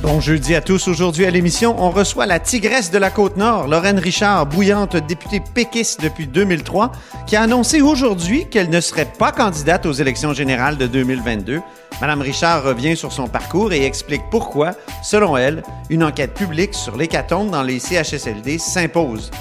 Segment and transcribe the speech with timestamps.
[0.00, 0.86] Bon jeudi à tous.
[0.86, 6.00] Aujourd'hui à l'émission, on reçoit la tigresse de la Côte-Nord, Lorraine Richard, bouillante députée péquiste
[6.00, 6.92] depuis 2003,
[7.26, 11.60] qui a annoncé aujourd'hui qu'elle ne serait pas candidate aux élections générales de 2022.
[12.00, 14.70] Madame Richard revient sur son parcours et explique pourquoi,
[15.02, 19.32] selon elle, une enquête publique sur l'hécatombe dans les CHSLD s'impose.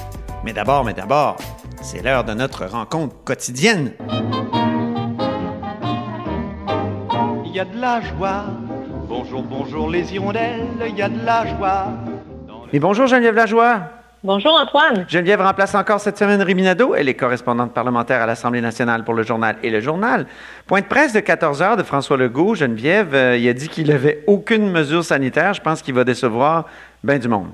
[0.43, 1.37] Mais d'abord, mais d'abord,
[1.83, 3.91] c'est l'heure de notre rencontre quotidienne.
[7.45, 8.45] Il y a de la joie.
[9.07, 10.67] Bonjour, bonjour les hirondelles.
[10.85, 11.87] Il y a de la joie.
[12.73, 13.79] Et bonjour Geneviève Lajoie.
[14.21, 15.05] Bonjour Antoine.
[15.07, 16.93] Geneviève remplace encore cette semaine Riminado.
[16.93, 20.25] Elle est correspondante parlementaire à l'Assemblée nationale pour le journal et le journal.
[20.65, 22.55] Point de presse de 14 heures de François Legault.
[22.55, 25.53] Geneviève, euh, il a dit qu'il n'avait aucune mesure sanitaire.
[25.53, 26.65] Je pense qu'il va décevoir
[27.01, 27.47] bien du monde.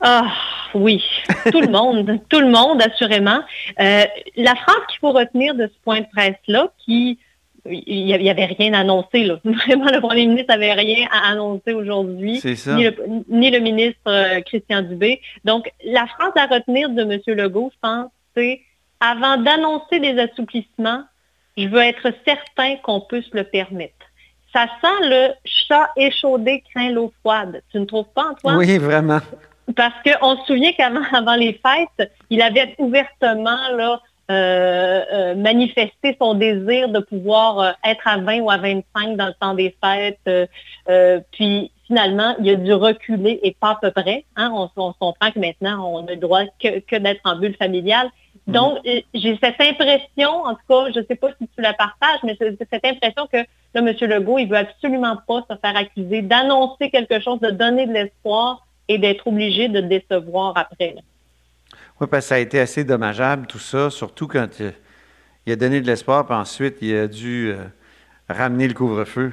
[0.00, 0.32] Ah
[0.72, 1.04] oui,
[1.52, 3.40] tout le monde, tout le monde assurément.
[3.80, 4.04] Euh,
[4.36, 7.18] la phrase qu'il faut retenir de ce point de presse-là, qui
[7.66, 9.24] il n'y avait rien annoncé.
[9.24, 9.38] Là.
[9.44, 12.94] Vraiment, le premier ministre n'avait rien à annoncer aujourd'hui, ni le,
[13.28, 15.20] ni le ministre euh, Christian Dubé.
[15.44, 17.20] Donc, la phrase à retenir de M.
[17.26, 18.60] Legault, je pense, c'est
[19.00, 21.02] avant d'annoncer des assouplissements,
[21.56, 23.94] je veux être certain qu'on peut se le permettre.
[24.52, 27.62] Ça sent le chat échaudé craint l'eau froide.
[27.70, 28.58] Tu ne trouves pas, Antoine?
[28.58, 29.20] Oui, vraiment.
[29.76, 34.00] Parce qu'on se souvient qu'avant avant les fêtes, il avait ouvertement là,
[34.32, 39.26] euh, euh, manifesté son désir de pouvoir euh, être à 20 ou à 25 dans
[39.26, 40.18] le temps des fêtes.
[40.88, 44.24] euh, puis finalement, il a dû reculer et pas à peu près.
[44.36, 44.50] Hein.
[44.54, 48.08] On, on comprend que maintenant, on a le droit que, que d'être en bulle familiale.
[48.46, 51.74] Donc, euh, j'ai cette impression, en tout cas, je ne sais pas si tu la
[51.74, 53.86] partages, mais j'ai cette impression que là, M.
[53.86, 58.66] Legault, il veut absolument pas se faire accuser d'annoncer quelque chose, de donner de l'espoir
[58.88, 60.94] et d'être obligé de décevoir après.
[60.96, 61.02] là.
[62.02, 64.72] Oui, parce que ça a été assez dommageable, tout ça, surtout quand il,
[65.46, 67.64] il a donné de l'espoir, puis ensuite, il a dû euh,
[68.28, 69.32] ramener le couvre-feu.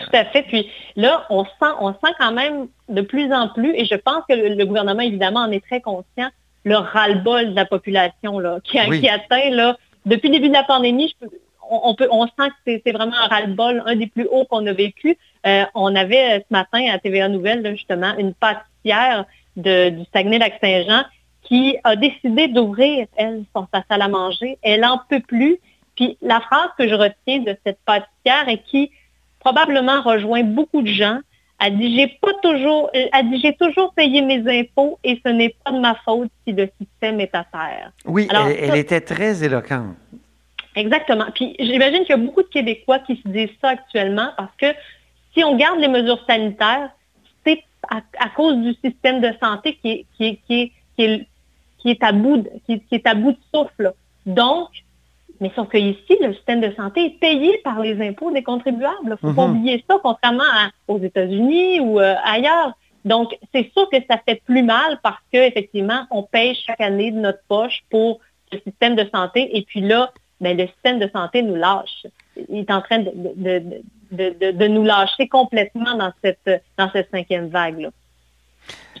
[0.00, 0.42] Tout à fait.
[0.42, 4.22] Puis là, on sent, on sent quand même de plus en plus, et je pense
[4.28, 6.28] que le, le gouvernement, évidemment, en est très conscient,
[6.64, 9.00] le ras-le-bol de la population là, qui, a- Oui.
[9.00, 9.76] qui atteint, là,
[10.06, 11.32] depuis le début de la pandémie, je peux-
[11.70, 14.66] on, on peut, on sent que c'est- vraiment un ras-le-bol, un des plus hauts qu'on
[14.66, 15.16] a vécu.
[15.46, 19.24] Euh, on avait euh, ce matin à TVA Nouvelle, là, justement, une pâtissière
[19.56, 21.04] de- du Saguenay-Lac-Saint-Jean
[21.44, 24.58] qui a décidé d'ouvrir, elle, son sa salle à manger.
[24.62, 25.58] Elle en peut plus.
[25.94, 28.90] Puis la phrase que je retiens de cette pâtissière et qui
[29.40, 31.20] probablement rejoint beaucoup de gens,
[31.60, 35.54] elle dit j'ai pas toujours, elle dit j'ai toujours payé mes impôts et ce n'est
[35.64, 37.92] pas de ma faute si le système est à terre.
[38.06, 39.96] Oui, Alors, elle, était très éloquente.
[40.74, 41.26] Exactement.
[41.34, 44.66] Puis j'imagine qu'il y a beaucoup de Québécois qui se disent ça actuellement parce que
[45.34, 46.90] si on garde les mesures sanitaires,
[47.46, 51.04] c'est à, à cause du système de santé qui est, qui est, qui est, qui
[51.04, 51.26] est,
[51.84, 53.92] qui est à bout de, qui, qui est à bout de souffle.
[54.24, 54.68] Donc,
[55.40, 58.94] mais sauf que ici, le système de santé est payé par les impôts des contribuables.
[59.04, 59.56] Il ne faut pas Mhm.
[59.58, 62.72] oublier ça, contrairement à- aux États-Unis ou euh, ailleurs.
[63.04, 67.18] Donc, c'est sûr que ça fait plus mal parce qu'effectivement, on paye chaque année de
[67.18, 68.20] notre poche pour
[68.50, 69.54] le système de santé.
[69.58, 72.06] Et puis là, ben, le système de santé nous lâche.
[72.48, 73.62] Il est en train de, de,
[74.12, 77.90] de, de, nous lâcher complètement dans cette, dans cette cinquième vague-là.
[77.90, 78.03] C'est-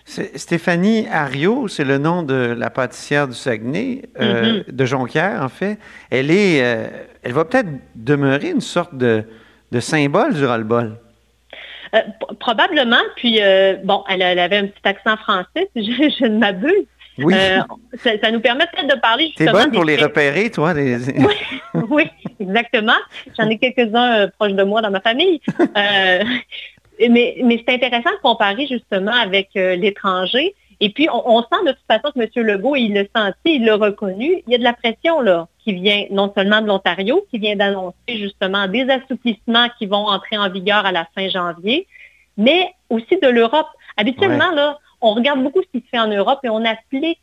[0.06, 4.70] Stéphanie Ario, c'est le nom de la pâtissière du Saguenay, euh, Mm-hmm.
[4.70, 5.78] de Jonquière, en fait.
[6.10, 6.86] Elle est, euh,
[7.22, 9.24] elle va peut-être demeurer une sorte de,
[9.72, 10.96] de symbole du ras-le-bol.
[11.94, 12.00] Euh,
[12.38, 13.40] probablement, puis
[13.84, 16.86] bon, elle, elle avait un petit accent français, si je, je ne m'abuse.
[17.18, 17.32] Oui.
[18.02, 20.74] Ça, ça nous permet peut-être de parler T'es justement bonne pour des les repérer, toi.
[20.74, 20.96] les-
[21.88, 22.10] oui,
[22.40, 22.96] exactement.
[23.38, 25.40] J'en ai quelques-uns proches de moi dans ma famille.
[27.00, 30.54] Mais mais c'est intéressant de comparer justement avec euh, l'étranger.
[30.80, 32.46] Et puis, on, on sent de toute façon que M.
[32.46, 34.42] Legault, il l'a senti, il l'a reconnu.
[34.46, 37.56] Il y a de la pression là qui vient non seulement de l'Ontario, qui vient
[37.56, 41.86] d'annoncer justement des assouplissements qui vont entrer en vigueur à la fin janvier,
[42.36, 43.68] mais aussi de l'Europe.
[43.96, 47.18] Habituellement, là, on regarde beaucoup ce qui se fait en Europe et on applique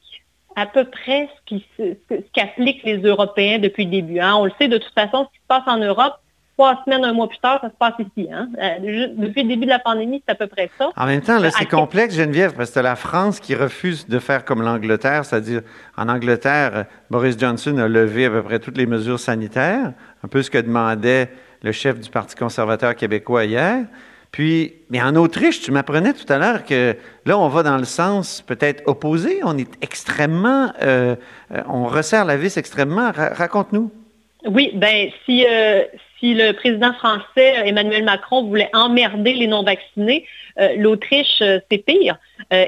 [0.55, 1.29] à peu près
[1.77, 1.93] ce
[2.33, 4.19] qu'appliquent les Européens depuis le début.
[4.19, 4.35] hein.
[4.35, 6.15] On le sait de toute façon, ce qui se passe en Europe,
[6.61, 8.29] trois semaines, un mois plus tard, ça se passe ici.
[8.31, 8.47] hein.
[8.61, 10.91] Euh, depuis le début de la pandémie, c'est à peu près ça.
[10.95, 14.19] En même temps, là, c'est À- complexe, Geneviève, parce que la France qui refuse de
[14.19, 15.61] faire comme l'Angleterre, c'est-à-dire,
[15.97, 19.93] en Angleterre, euh, Boris Johnson a levé à peu près toutes les mesures sanitaires,
[20.23, 21.29] un peu ce que demandait
[21.63, 23.77] le chef du Parti conservateur québécois hier.
[24.31, 27.83] Puis, mais en Autriche, tu m'apprenais tout à l'heure que là, on va dans le
[27.85, 29.41] sens peut-être opposé.
[29.43, 31.15] On est extrêmement, euh,
[31.53, 33.11] euh, on resserre la vis extrêmement.
[33.11, 33.91] Ra- Raconte-nous.
[34.45, 35.83] Oui, ben si, euh,
[36.21, 40.25] si le président français Emmanuel Macron voulait emmerder les non-vaccinés,
[40.59, 42.17] euh, l'Autriche, euh, c'est pire.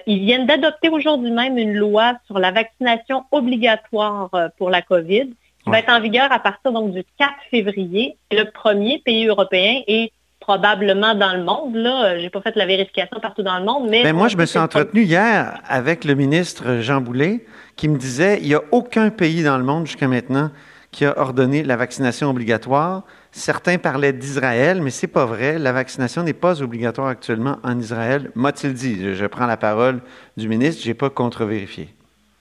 [0.07, 5.27] ils viennent d'adopter aujourd'hui même une loi sur la vaccination obligatoire pour la COVID,
[5.63, 8.17] qui va être en vigueur à partir donc du 4 février.
[8.31, 11.75] le premier pays européen et probablement dans le monde.
[11.75, 14.03] Là, j'ai pas fait la vérification partout dans le monde, mais.
[14.03, 17.45] Ben moi, je me suis entretenu hier avec le ministre Jean Boulet,
[17.77, 20.49] qui me disait il n'y a aucun pays dans le monde jusqu'à maintenant
[20.93, 23.03] qui a ordonné la vaccination obligatoire.
[23.33, 25.57] Certains parlaient d'Israël, mais c'est pas vrai.
[25.57, 28.29] La vaccination n'est pas obligatoire actuellement en Israël.
[28.35, 29.15] M'a-t-il dit?
[29.15, 30.01] Je prends la parole
[30.37, 31.89] du ministre, je n'ai pas contre-vérifié.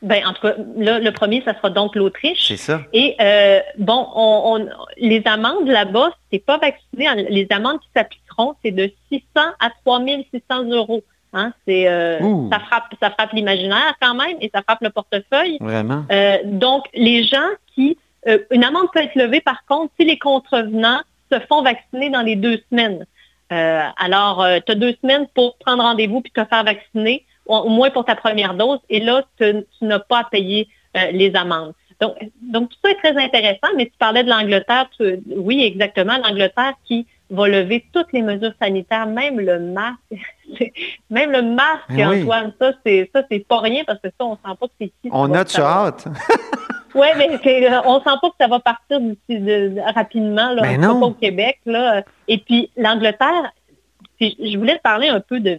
[0.03, 2.49] Ben, en tout cas, le premier, ça sera donc l'Autriche.
[2.49, 2.83] C'est ça.
[2.93, 4.69] Et euh, bon, on,
[4.99, 7.27] les amendes là-bas, c'est pas vacciné.
[7.31, 9.23] Les amendes qui s'appliqueront, c'est de 600
[9.61, 11.03] à 3600 euros.
[11.33, 12.19] Hein, c'est, euh,
[12.50, 15.56] ça frappe, ça frappe l'imaginaire quand même et ça frappe le portefeuille.
[15.61, 16.05] Vraiment?
[16.12, 17.97] Euh, donc, les gens qui
[18.28, 22.22] euh, une amende peut être levée, par contre, si les contrevenants se font vacciner dans
[22.22, 23.06] les deux semaines.
[23.52, 27.69] Euh, alors, euh, tu as deux semaines pour prendre rendez-vous puis te faire vacciner, au,
[27.69, 30.69] moins pour ta première dose, et là, tu, n'as pas à payer
[31.12, 31.72] les amendes.
[32.00, 34.90] Donc, donc, tout ça est très intéressant, mais tu parlais de l'Angleterre.
[35.36, 39.98] Oui, exactement, l'Angleterre qui va lever toutes les mesures sanitaires, même le masque.
[41.10, 44.66] même le masque, ben Antoine, ça, c'est pas rien parce que ça, on sent pas
[44.66, 45.08] que c'est ici.
[45.10, 46.08] On a de hâte.
[46.94, 49.00] Oui, mais euh, on sent pas que ça va partir
[49.94, 51.59] rapidement, là, ben au Québec.
[51.67, 52.03] Là.
[52.29, 53.53] Et puis l'Angleterre,
[54.21, 55.59] je voulais te parler un peu de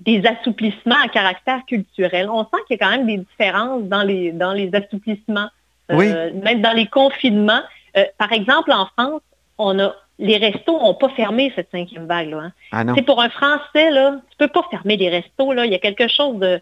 [0.00, 2.28] des assouplissements à caractère culturel.
[2.28, 5.48] On sent qu'il y a quand même des différences dans les, dans les assouplissements,
[5.92, 7.62] euh, même dans les confinements.
[7.96, 9.20] Euh, par exemple, en France,
[9.58, 12.30] on a les restos n'ont pas fermé cette cinquième vague.
[12.30, 12.52] Là, hein.
[12.70, 12.94] ah non.
[13.02, 15.52] Pour un Français, là, tu peux pas fermer les restos.
[15.52, 15.66] Là.
[15.66, 16.60] Il y a quelque chose de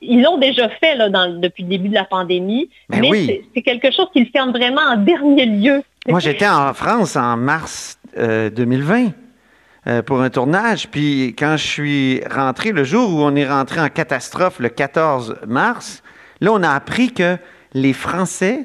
[0.00, 3.90] ils l'ont déjà fait là, depuis le début de la pandémie, ben mais, c'est quelque
[3.90, 5.82] chose qu'ils ferment vraiment en dernier lieu.
[6.08, 9.10] Moi, j'étais en France en mars 2020 euh,
[9.88, 13.80] euh, pour un tournage, puis quand je suis rentré, le jour où on est rentré
[13.80, 16.02] en catastrophe, le 14 mars,
[16.40, 17.36] là, on a appris que
[17.72, 18.64] les Français,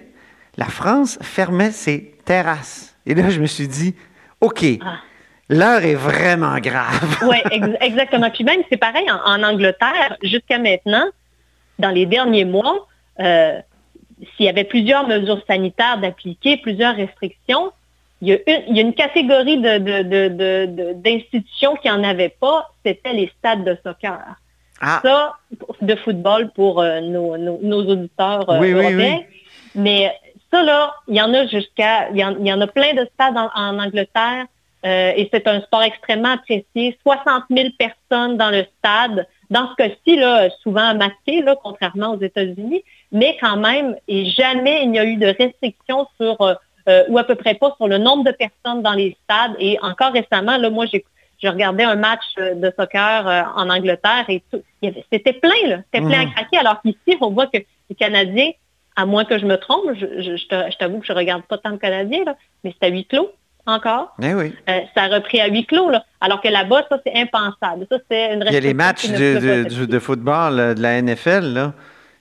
[0.58, 2.96] la France, fermait ses terrasses.
[3.06, 3.96] Et là, je me suis dit,
[4.40, 4.64] OK.
[4.82, 5.00] Ah.
[5.52, 7.20] L'heure est vraiment grave.
[7.24, 7.38] oui,
[7.82, 8.30] exactement.
[8.30, 11.06] Puis même, c'est pareil en, Angleterre, jusqu'à maintenant,
[11.78, 12.88] dans les derniers mois,
[13.20, 13.60] euh,
[14.36, 17.74] s'il y avait plusieurs mesures sanitaires d'appliquer, plusieurs restrictions,
[18.22, 19.60] il y, a une, catégorie
[20.96, 24.22] d'institutions qui n'en avait pas, c'était les stades de soccer.
[24.80, 25.02] Ah.
[25.04, 25.34] Ça,
[25.82, 29.20] de football pour euh, nos, auditeurs euh, européens.
[29.76, 30.14] Mais
[30.50, 33.80] ça, là, il y en a jusqu'à, il, y en a plein de stades en
[33.80, 34.46] Angleterre
[34.86, 36.98] euh, et c'est un sport extrêmement apprécié.
[37.04, 39.28] 60 000 personnes dans le stade.
[39.50, 44.84] Dans ce cas-ci, là, souvent masqué, là, contrairement aux États-Unis, mais quand même, et jamais
[44.84, 46.54] il n'y a eu de restrictions sur, euh,
[46.90, 49.56] euh, ou à peu près pas, sur le nombre de personnes dans les stades.
[49.60, 51.06] Et encore récemment, là, moi, j'ai
[51.44, 54.44] je regardais un match de soccer en Angleterre et
[55.12, 55.78] c'était plein, là.
[55.92, 56.34] C'était plein à mhm.
[56.34, 56.58] craquer.
[56.60, 57.58] Alors qu'ici, on voit que
[57.90, 58.52] les Canadiens,
[58.96, 61.78] à moins que je me trompe, je, je, t'avoue que je regarde pas tant de
[61.78, 63.32] Canadiens, là, mais c'est à huis clos
[63.66, 64.16] encore?
[64.22, 64.54] Eh oui.
[64.70, 66.04] Euh, ça a repris à huis clos, là.
[66.20, 67.86] alors que là-bas, ça, c'est impensable.
[67.90, 71.54] Ça, c'est une Il y a les matchs de, de, football euh, de la NFL,
[71.54, 71.74] là.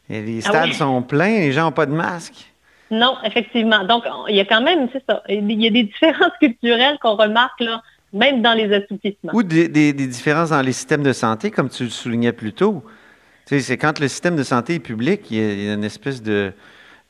[0.09, 2.53] Et les ah stades sont pleins, les gens n'ont pas de masque.
[2.91, 3.85] Non, effectivement.
[3.85, 7.15] Donc, il y a quand même, c'est ça, il y a des différences culturelles qu'on
[7.15, 9.33] remarque, là, même dans les assouplissements.
[9.33, 12.83] Ou des, des, différences dans les systèmes de santé, comme tu le soulignais plus tôt.
[13.47, 16.23] Tu sais, c'est quand le système de santé est public, il y a une espèce
[16.23, 16.53] de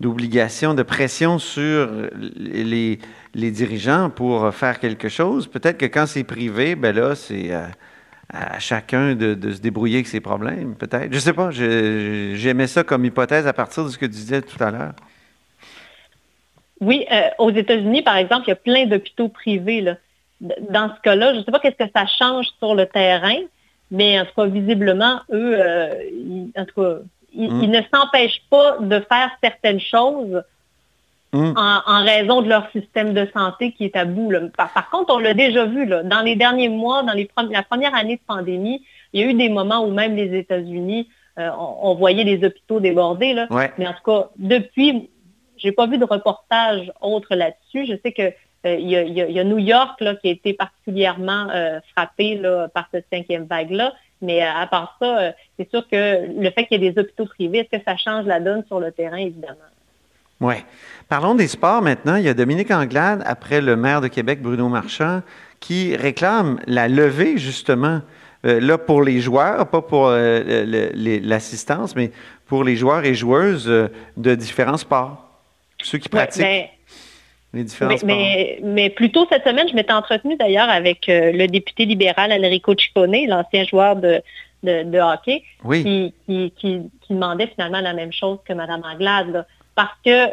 [0.01, 1.89] d'obligation, de pression sur
[2.37, 2.99] les,
[3.35, 5.47] les, dirigeants pour faire quelque chose.
[5.47, 7.53] Peut-être que quand c'est privé, ben là, c'est
[8.33, 11.13] à, chacun de, se débrouiller avec ses problèmes, peut-être.
[11.13, 14.63] Je sais pas, j'aimais ça comme hypothèse à partir de ce que tu disais tout
[14.63, 14.95] à l'heure.
[16.81, 19.85] Oui, euh, aux États-Unis, par exemple, il y a plein d'hôpitaux privés.
[20.41, 23.37] Dans ce cas-là, je ne sais pas qu'est-ce que ça change sur le terrain,
[23.91, 25.93] mais en tout cas, visiblement, eux, euh,
[26.57, 26.99] en tout cas,
[27.35, 27.63] Mm.
[27.63, 30.43] ils, ne s'empêchent pas de faire certaines choses
[31.33, 31.53] mm.
[31.57, 34.33] en, raison de leur système de santé qui est à bout.
[34.57, 37.95] Par, contre, on l'a déjà vu, là, dans les derniers mois, dans les la première
[37.95, 38.83] année de pandémie,
[39.13, 41.09] il y a eu des moments où même les États-Unis,
[41.39, 43.33] euh, on, voyait les hôpitaux débordés.
[43.33, 43.47] Là.
[43.79, 45.11] Mais en tout cas, depuis,
[45.57, 47.87] j'ai pas vu de reportage autre là-dessus.
[47.87, 48.33] Je sais que
[48.67, 52.89] euh, il, y a, New York là, qui a été particulièrement euh, frappé là, par
[52.93, 53.95] cette cinquième vague-là.
[54.23, 57.01] Mais euh, à part ça, euh, c'est sûr que le fait qu'il y ait des
[57.01, 59.57] hôpitaux privés, est-ce que ça change la donne sur le terrain, évidemment?
[60.41, 60.55] Oui.
[61.09, 62.17] Parlons des sports maintenant.
[62.17, 65.23] Il y a Dominique Anglade, après le maire de Québec, Bruno Marchand,
[65.59, 68.01] qui réclame la levée, justement,
[68.47, 72.11] euh, là pour les joueurs, pas pour l'assistance, mais
[72.47, 75.29] pour les joueurs et joueuses de différents sports,
[75.83, 76.43] ceux qui pratiquent.
[76.43, 76.67] Ben,
[77.53, 77.89] les mais, sports.
[78.05, 82.33] mais, mais plus tôt cette semaine, je m'étais entretenue d'ailleurs avec euh, le député libéral
[82.33, 84.23] Enrico Ciccone, l'ancien joueur de,
[84.63, 85.83] de, de hockey, Oui.
[85.83, 89.31] qui, qui, qui, qui demandait finalement la même chose que Mme Anglade.
[89.33, 89.47] là.
[89.75, 90.27] Parce que,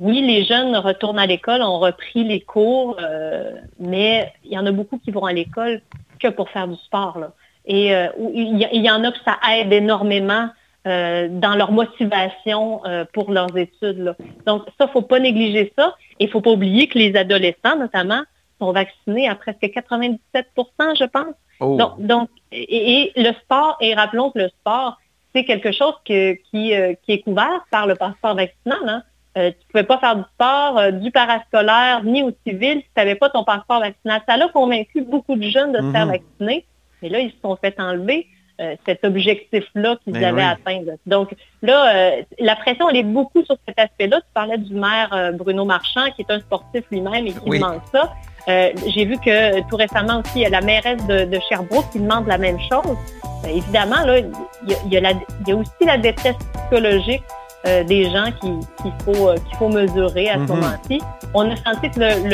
[0.00, 4.66] oui, les jeunes retournent à l'école, ont repris les cours, euh, mais il y en
[4.66, 5.80] a beaucoup qui vont à l'école
[6.18, 7.18] que pour faire du sport.
[7.18, 7.32] là.
[7.66, 10.48] Et euh, il y, il y en a que ça aide énormément
[10.86, 13.98] euh, dans leur motivation euh, pour leurs études.
[13.98, 14.16] là.
[14.46, 15.94] Donc, ça, faut pas négliger ça.
[16.18, 18.22] Et il faut pas oublier que les adolescents, notamment,
[18.60, 21.34] sont vaccinés à presque 97% je pense.
[21.60, 21.76] Oh.
[21.76, 24.98] Donc, donc et, et le sport, et rappelons que le sport,
[25.34, 28.78] c'est quelque chose que- qui, euh, qui est couvert par le passeport vaccinal.
[28.86, 29.02] Hein.
[29.38, 32.82] Euh, tu ne pouvais pas faire du sport, euh, du parascolaire, ni au civil si
[32.84, 34.20] tu n'avais pas ton passeport vaccinal.
[34.28, 36.12] Ça a convaincu beaucoup de jeunes de se faire Mhm.
[36.12, 36.66] vacciner,
[37.00, 38.26] mais là, ils se sont fait enlever
[38.60, 40.48] euh, cet objectif-là qu'ils Ben avaient oui.
[40.48, 40.84] atteint.
[40.86, 40.92] là.
[41.06, 44.20] Donc là, euh, la pression, elle est beaucoup sur cet aspect-là.
[44.20, 47.58] Tu parlais du maire euh, Bruno Marchand, qui est un sportif lui-même et qui Oui.
[47.58, 48.12] demande ça.
[48.48, 52.00] J'ai vu que tout récemment aussi, il y a la mairesse de, de Sherbrooke qui
[52.00, 52.96] demande la même chose.
[53.44, 54.26] Euh, évidemment, là, il
[54.68, 57.22] y a, il y a la- il y a aussi la détresse psychologique
[57.66, 61.00] euh, des gens qui- qu'il faut, euh, qu'il faut mesurer à ce moment-ci.
[61.34, 62.28] On a senti que le,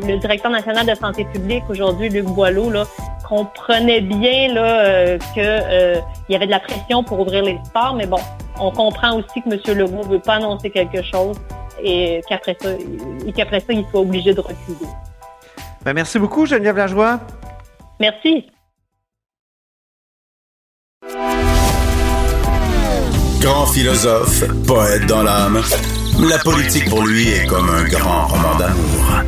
[0.00, 2.84] le- le directeur national de santé publique aujourd'hui, Luc Boileau, là,
[3.28, 7.58] comprenait bien là, euh, que euh, il y avait de la pression pour ouvrir les
[7.66, 8.18] sports, mais bon,
[8.58, 9.78] on comprend aussi que M.
[9.78, 11.36] Legault veut pas annoncer quelque chose
[11.82, 12.70] et qu'après ça,
[13.26, 14.88] et qu'après ça, il soit obligé de reculer.
[15.84, 17.20] Ben, merci beaucoup, Geneviève Lajoie.
[18.00, 18.50] Merci.
[23.40, 25.62] Grand philosophe, poète dans l'âme.
[26.28, 29.22] La politique pour lui est comme un grand roman d'amour.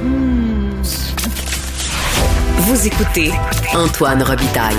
[2.59, 3.31] Vous écoutez
[3.75, 4.76] Antoine Robitaille,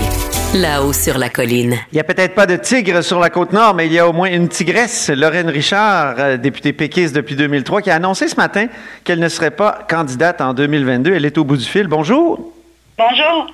[0.54, 1.78] là-haut sur la colline.
[1.92, 4.08] Il n'y a peut-être pas de tigre sur la côte nord, mais il y a
[4.08, 8.36] au moins une tigresse, Lorraine Richard, euh, députée péquiste depuis 2003, qui a annoncé ce
[8.36, 8.68] matin
[9.04, 11.12] qu'elle ne serait pas candidate en 2022.
[11.12, 11.88] Elle est au bout du fil.
[11.88, 12.54] Bonjour.
[13.00, 13.48] Bonjour.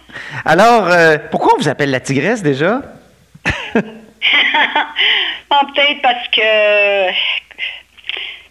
[0.43, 2.81] Alors, euh, pourquoi on vous appelle la tigresse déjà?
[5.49, 7.11] Bon, peut-être parce que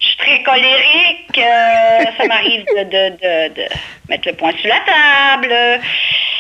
[0.01, 1.39] je suis très colérique.
[1.39, 3.63] euh, ça m'arrive de, de- de- de
[4.09, 5.81] mettre le point sur la table.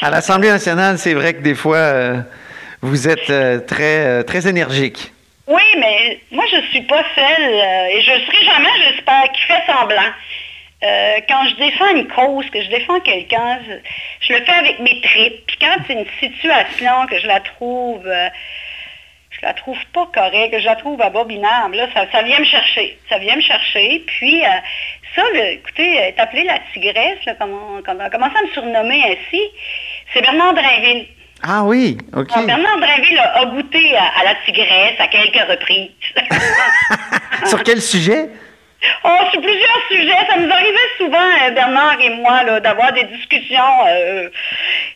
[0.02, 2.16] À l'Assemblée nationale, c'est vrai que des fois, euh,
[2.82, 5.12] vous êtes euh, très, très énergique.
[5.46, 7.54] Oui, mais moi, je suis pas celle,
[7.92, 10.12] et je serai jamais, j'espère, qui fait semblant.
[10.84, 13.72] Euh, quand je défends une cause, que je défends quelqu'un, je,
[14.28, 15.44] je le fais avec mes tripes.
[15.46, 18.28] Puis quand c'est une situation que je la trouve, euh,
[19.40, 22.98] je la trouve pas correcte, je la trouve abominable, là, ça, ça vient me chercher.
[23.08, 24.02] Ça vient me chercher.
[24.06, 24.48] Puis euh,
[25.14, 28.42] ça, le- écoutez, est appelé la tigresse, là, comme on, comme on a commencé à
[28.42, 29.40] me surnommer ainsi,
[30.12, 31.06] c'est Bernard Drinville.
[31.42, 32.32] Ah oui, OK.
[32.34, 35.90] Alors, Bernard Drinville a, a goûté à, à la tigresse à quelques reprises.
[37.46, 38.28] Sur quel sujet?
[39.04, 43.04] Oh, sur plusieurs sujets, ça nous arrivait souvent, euh, Bernard et moi, là, d'avoir des
[43.04, 43.86] discussions.
[43.88, 44.28] euh,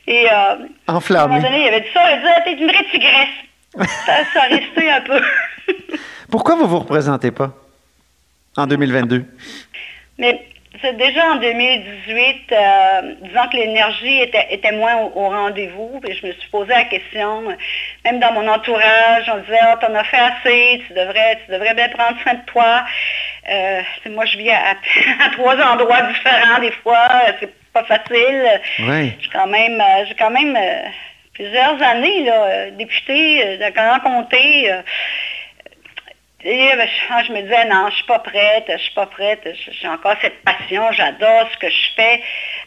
[0.07, 0.55] et euh,
[0.87, 3.29] à un moment donné, il avait dit ça, il disait, t'es une vraie tigresse.
[3.79, 5.21] Ça, ça a resté un peu.
[6.31, 7.52] Pourquoi vous vous représentez pas
[8.57, 9.25] en 2022?
[10.19, 10.47] Mais
[10.81, 16.17] c'est déjà en 2018, euh, disant que l'énergie était, était moins au, au rendez-vous, puis
[16.17, 17.55] je me suis posé la question, euh,
[18.05, 21.75] même dans mon entourage, on disait, ah, t'en as fait assez, tu devrais, tu devrais
[21.75, 22.85] bien prendre soin de toi.
[23.50, 27.09] Euh, moi, je vis à, à trois endroits différents des fois,
[27.41, 28.61] c'est pas facile.
[28.81, 29.12] Oui.
[29.21, 30.57] J'ai quand même, j'ai quand même
[31.35, 34.71] plusieurs années, là, euh, députée euh, de Grand Comté.
[34.73, 34.83] euh,
[36.45, 36.89] et ben,
[37.25, 39.47] je, me disais, non, je suis pas prête, je suis pas prête,
[39.81, 42.21] j'ai encore cette passion, j'adore ce que je fais.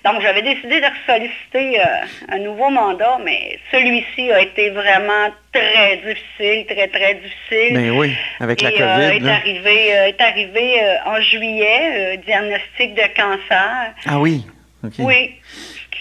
[0.05, 1.83] Donc, j'avais décidé de solliciter euh,
[2.29, 7.73] un nouveau mandat, mais celui-ci a été vraiment très difficile, très, très difficile.
[7.73, 9.17] Ben oui, avec la Et, euh, COVID.
[9.17, 9.33] est là.
[9.35, 13.93] arrivé, euh, est arrivé euh, en juillet, euh, diagnostic de cancer.
[14.05, 14.45] Ah oui,
[14.85, 14.93] OK.
[14.99, 15.35] Oui.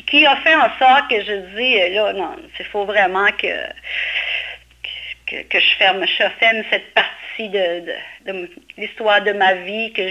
[0.07, 3.67] Qui, a fait en sorte que je dis, euh, là, non, il faut vraiment que,
[5.27, 7.93] que, je ferme, je ferme cette partie de,
[8.77, 10.03] l'histoire de ma vie, que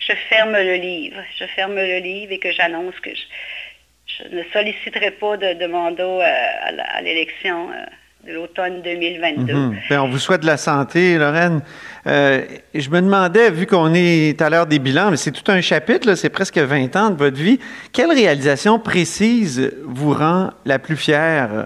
[0.00, 1.22] je, ferme le livre.
[1.38, 6.02] Je ferme le livre et que j'annonce que je, ne solliciterai pas de, de mandat
[6.02, 7.84] euh, à l'élection euh,
[8.26, 9.52] l'automne 2022.
[9.52, 9.76] Mhm.
[9.88, 11.62] Ben, on vous souhaite de la santé, Lorraine.
[12.06, 12.42] Euh,
[12.74, 16.06] je me demandais, vu qu'on est à l'heure des bilans, mais c'est tout un chapitre,
[16.06, 17.58] là, c'est presque 20 ans de votre vie,
[17.92, 21.64] quelle réalisation précise vous rend la plus fière?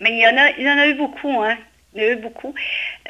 [0.00, 1.56] Mais il y en a, il y en a eu beaucoup, hein.
[1.94, 2.54] Il y en a eu beaucoup.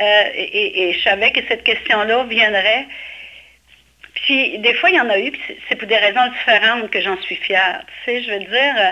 [0.00, 2.86] Euh, et, et- je savais que cette question-là viendrait.
[4.14, 7.00] Puis des fois, il y en a eu, puis c'est- pour des raisons différentes que
[7.00, 7.82] j'en suis fière.
[8.04, 8.90] Tu sais, je veux dire, euh,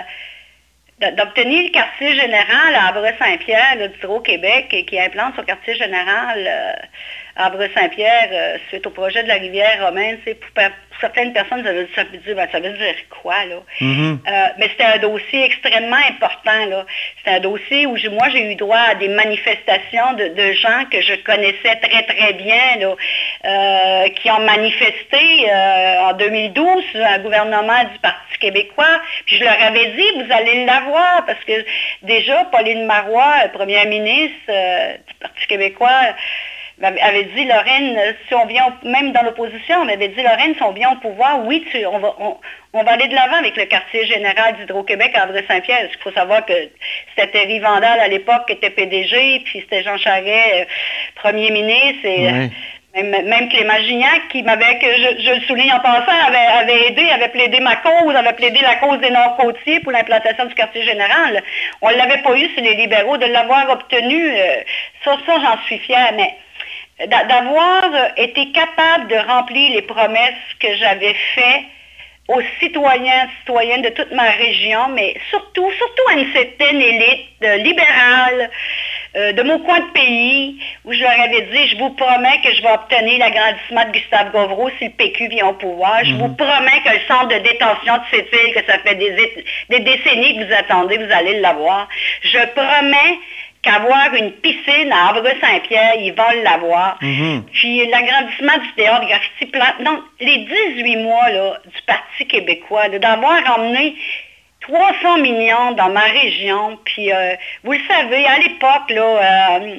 [0.99, 6.87] d'obtenir le quartier général à Abreu-Saint-Pierre, du Gros-Québec, qui implante son quartier général
[7.35, 10.17] à Havre-Saint-Pierre euh, suite au projet de la rivière romaine.
[10.23, 10.49] C'est pour,
[11.01, 13.57] certaines personnes, ça veut, ça veut dire, ben, ça veut dire quoi, là?
[13.81, 14.19] Mhm.
[14.25, 16.65] Euh, mais c'était un dossier extrêmement important.
[16.69, 16.85] là.
[17.17, 21.01] C'était un dossier où moi, j'ai eu droit à des manifestations de, de gens que
[21.01, 22.95] je connaissais très, très bien, là,
[23.43, 25.51] euh, qui ont manifesté
[25.99, 29.01] en 2012 sur un gouvernement du Parti québécois.
[29.25, 31.65] Puis je leur avais dit, vous allez l'avoir, parce que
[32.03, 34.51] déjà, Pauline Marois, première ministre
[35.07, 36.15] du Parti québécois,
[36.81, 40.63] avait dit, Lorraine, euh, si on vient, même dans l'opposition, on m'avait dit, Lorraine, si
[40.63, 42.37] on vient au pouvoir, oui, tu- on, va, on,
[42.73, 45.87] on va aller de l'avant avec le quartier général d'Hydro-Québec à André-Saint-Pierre.
[45.89, 46.53] Qu'il faut savoir que
[47.15, 50.65] c'était Terry Vandal à l'époque qui était PDG, puis c'était Jean Charest, euh,
[51.15, 52.47] premier ministre, et euh,
[53.03, 57.09] même, même Clément Gignac, qui m'avait, je, je le souligne en passant, avait, avait aidé,
[57.09, 61.41] avait plaidé ma cause, avait plaidé la cause des Nord-Côtiers pour l'implantation du quartier général.
[61.81, 64.61] On ne l'avait pas eu sur les libéraux, de l'avoir obtenu, euh,
[65.05, 66.35] ça, ça j'en suis fière, mais
[66.99, 67.83] d'avoir
[68.17, 71.65] été capable de remplir les promesses que j'avais faites
[72.27, 77.57] aux citoyens, citoyennes de toute ma région, mais surtout, surtout à une certaine élite euh,
[77.57, 78.49] libérale
[79.15, 82.51] euh, de mon coin de pays, où je leur avais dit, je vous promets que
[82.51, 86.03] je vais obtenir l'agrandissement de Gustave Govreau si le PQ vient au pouvoir.
[86.03, 89.45] Je vous promets que le centre de détention de cette île, que ça fait des,
[89.69, 91.87] des décennies que vous attendez, vous allez l'avoir.
[92.23, 93.19] Je promets
[93.65, 96.97] qu'avoir une piscine à Havre-Saint-Pierre, ils vont l'avoir.
[96.99, 99.51] Puis l'agrandissement du théâtre graffiti.
[99.83, 100.37] Donc, les
[100.77, 103.95] 18 mois là, du Parti québécois, d'avoir emmené
[104.61, 109.75] 300 millions dans ma région, puis euh, vous le savez, à l'époque, là, euh,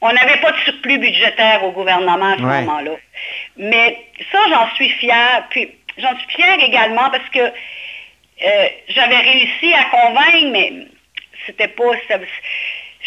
[0.00, 2.62] on n'avait pas de surplus budgétaire au gouvernement à ce Ouais.
[2.62, 2.92] moment-là.
[3.56, 3.98] Mais
[4.32, 5.44] ça, j'en suis fière.
[5.50, 5.68] Puis
[5.98, 10.72] j'en suis fière également parce que euh, j'avais réussi à convaincre, mais
[11.46, 11.92] c'était pas.
[12.08, 12.18] ça-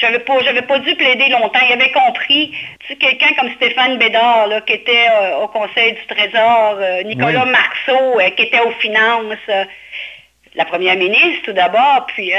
[0.03, 1.59] j'avais pas, j'avais pas dû plaider longtemps.
[1.67, 2.53] Il avait compris.
[2.81, 7.03] Tu sais, quelqu'un comme Stéphane Bédard, là, qui était euh, au Conseil du Trésor, euh,
[7.03, 7.51] Nicolas Oui.
[7.51, 9.35] Marceau, euh, qui était aux finances,
[10.55, 12.31] la première ministre tout d'abord, puis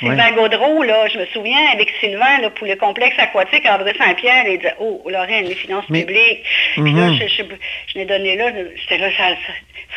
[0.00, 4.44] Sylvain Gaudreau, là, je me souviens, avec Sylvain, là, pour le complexe aquatique à André-Saint-Pierre,
[4.48, 6.42] il disait, oh, Lorraine, les finances Mais- publiques.
[6.74, 7.18] Puis là, Mhm.
[7.20, 7.42] je, je,
[7.88, 9.52] je l'ai donné là, j'étais là, ça, ça-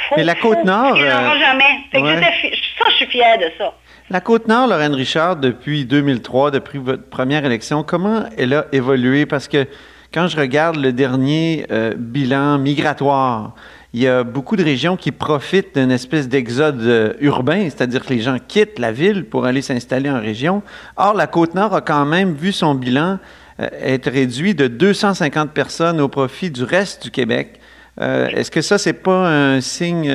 [0.09, 1.63] faut, Mais la Côte-Nord, jamais.
[1.91, 2.21] Fait ouais.
[2.21, 3.73] ça, je suis fière de ça.
[4.11, 9.25] La Côte-Nord, Lorraine Richard, depuis 2003, depuis votre première élection, comment elle a évolué?
[9.25, 9.65] Parce que
[10.13, 13.55] quand je regarde le dernier euh, bilan migratoire,
[13.95, 18.13] il y a beaucoup de régions qui profitent d'une espèce d'exode euh, urbain, c'est-à-dire que
[18.13, 20.61] les gens quittent la ville pour aller s'installer en région.
[20.97, 23.17] Or, la Côte-Nord a quand même vu son bilan
[23.59, 27.59] euh, être réduit de 250 personnes au profit du reste du Québec.
[27.99, 30.13] Est-ce que ça, c'est pas un signe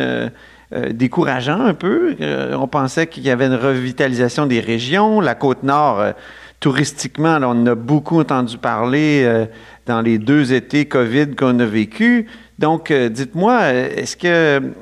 [0.73, 2.15] euh, décourageant un peu?
[2.21, 5.21] Euh, on pensait qu'il y avait une revitalisation des régions.
[5.21, 6.13] La Côte-Nord, euh,
[6.61, 9.47] touristiquement, on a beaucoup entendu parler
[9.87, 12.29] dans les deux étés COVID qu'on a vécu.
[12.61, 14.73] Donc, dites-moi, est-ce qu'il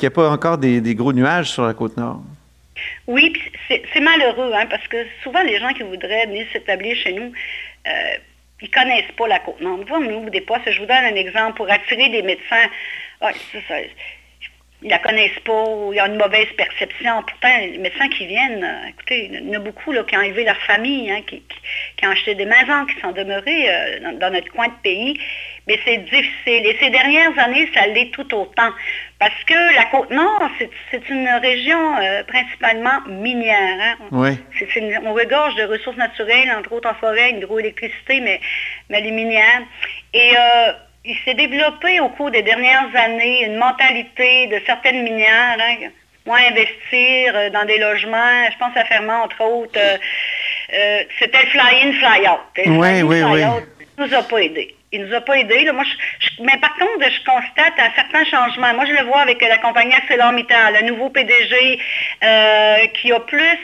[0.00, 2.22] n'y a pas encore des, gros nuages sur la Côte-Nord?
[3.06, 7.12] Oui, puis c'est malheureux, hein, parce que souvent les gens qui voudraient venir s'établir chez
[7.12, 7.32] nous,
[8.62, 9.80] ils connaissent pas la Côte-Nord.
[9.90, 10.70] On ouvre des postes.
[10.70, 12.70] Je vous donne un exemple pour attirer des médecins.
[13.20, 13.74] Ah, ça, ça,
[14.82, 17.22] ils la connaissent pas, ou il y a une mauvaise perception.
[17.22, 20.20] Pourtant, les médecins qui viennent, euh, écoutez, il y en a beaucoup là, qui ont
[20.22, 21.58] élevé leur famille, hein, qui, qui-
[21.96, 25.18] qui ont acheté des maisons, qui sont demeurés euh, dans, dans notre coin de pays.
[25.66, 26.64] Mais c'est difficile.
[26.66, 28.70] Et ces dernières années, ça l'est tout autant.
[29.18, 33.78] Parce que la Côte-Nord, c'est- c'est une région euh, principalement minière.
[33.80, 33.96] hein.
[34.12, 34.30] Oui.
[34.76, 38.40] Une- on regorge de ressources naturelles, entre autres en forêt, hydroélectricité, mais,
[38.90, 39.62] mais les minières.
[40.12, 40.72] Et euh,
[41.06, 45.88] il s'est développé au cours des dernières années une mentalité de certaines minières, hein,
[46.26, 48.44] moins investir euh, dans des logements.
[48.52, 49.78] Je pense à Fermont, entre autres.
[49.78, 49.96] euh,
[50.74, 52.40] euh, C'était le fly-in, fly-out.
[52.66, 53.40] Oui, oui, oui.
[53.42, 53.62] fly-out,
[53.98, 54.72] il nous a pas aidés.
[54.92, 55.64] Il nous a pas aidés.
[55.64, 55.72] là.
[55.72, 58.72] Moi, je- je- mais par contre, je constate un certain changement.
[58.74, 61.78] Moi, je le vois avec la compagnie ArcelorMittal, le nouveau PDG
[62.22, 63.58] euh, qui a plus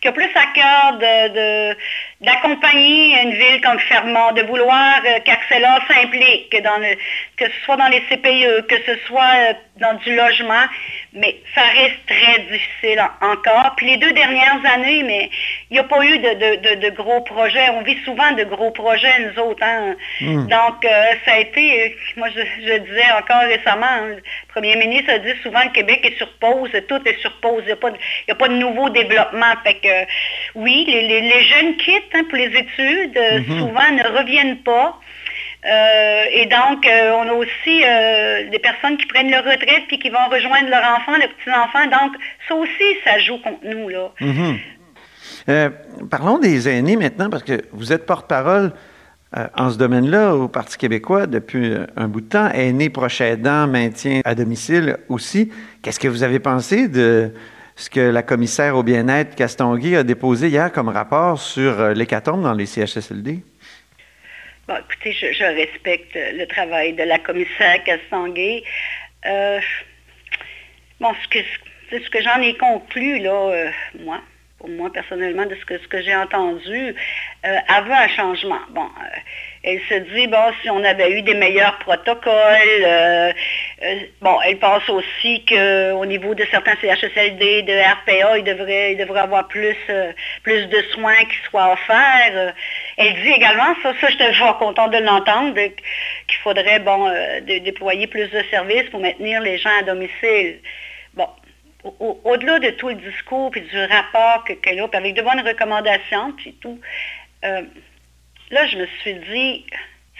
[0.00, 1.28] qui a plus à cœur de,
[1.72, 1.76] de-
[2.20, 8.00] d'accompagner une ville comme Fermont, de vouloir euh, qu'Arcelor s'implique, que, ce soit dans les
[8.08, 10.64] CPE, que ce soit euh, dans du logement,
[11.12, 13.74] mais ça reste très difficile en- encore.
[13.76, 15.28] Puis les deux dernières années, mais
[15.70, 17.68] il n'y a pas eu de, de- de- de gros projets.
[17.70, 19.62] On vit souvent de gros projets, nous autres.
[19.62, 19.94] hein.
[20.46, 25.12] Donc, euh, ça a été, moi je, je disais encore récemment, hein, le premier ministre
[25.12, 27.76] a dit souvent le Québec est sur pause, tout est sur pause, il n'y a,
[27.76, 29.52] pas de- il y a pas de nouveau développement.
[29.64, 30.06] Fait que,
[30.54, 34.98] oui, les, les- les jeunes quittent hein, pour les études, euh, souvent ne reviennent pas.
[35.64, 37.80] Euh, et donc, euh, on a aussi
[38.50, 41.86] des personnes qui prennent leur retraite puis qui vont rejoindre leur enfant, leurs petits-enfants.
[41.86, 42.12] Donc,
[42.48, 43.88] ça aussi, ça joue contre nous.
[43.88, 44.10] Là.
[44.20, 44.58] Mhm.
[46.10, 48.72] Parlons des aînés maintenant, parce que vous êtes porte-parole
[49.36, 52.48] euh, en ce domaine-là au Parti québécois depuis euh, un bout de temps.
[52.52, 55.50] Aîné, proche aidant, maintien à domicile aussi.
[55.82, 57.32] Qu'est-ce que vous avez pensé de
[57.76, 62.42] ce que la commissaire au bien-être Castonguay a déposé hier comme rapport sur euh, l'hécatombe
[62.42, 63.42] dans les CHSLD?
[64.66, 68.64] Bon, écoutez, je, respecte le travail de la commissaire Castonguay.
[69.26, 69.60] Euh,
[71.00, 71.44] bon, ce que,
[71.90, 74.20] ce, que j'en ai conclu, là, euh, moi,
[74.58, 76.94] pour moi personnellement, de ce que, j'ai entendu,
[77.44, 78.60] euh, avant un changement.
[78.70, 79.18] Bon, euh,
[79.62, 83.34] elle se dit, bon, si on avait eu des meilleurs protocoles,
[83.82, 88.96] euh, bon, elle pense aussi qu'au niveau de certains CHSLD, de RPA, il devrait, il
[88.98, 90.12] devrait avoir plus, euh,
[90.42, 92.54] plus de soins qui soient offerts.
[92.96, 98.06] Elle dit également, ça, ça j'étais fort content de l'entendre, qu'il faudrait, bon, euh, déployer
[98.06, 100.60] plus de services pour maintenir les gens à domicile.
[101.12, 101.28] Bon,
[101.84, 105.20] au- au- au-delà de tout le discours puis du rapport que- qu'elle a, avec de
[105.22, 106.80] bonnes recommandations, puis tout,
[107.42, 109.66] là, je me suis dit,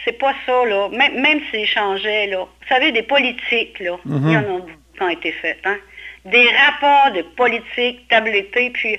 [0.05, 0.89] c'est pas ça, là.
[0.91, 2.39] Même, même s'ils changeaient, là.
[2.45, 5.79] Vous savez, des politiques, là, il y en a beaucoup qui ont été faites, hein.
[6.25, 8.99] Des rapports de politique tablettés, puis